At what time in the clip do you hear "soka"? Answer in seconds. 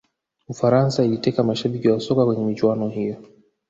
1.99-2.25